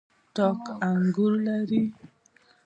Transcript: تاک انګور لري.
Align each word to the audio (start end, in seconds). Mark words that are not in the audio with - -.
تاک 0.35 0.63
انګور 0.89 1.33
لري. 1.45 1.81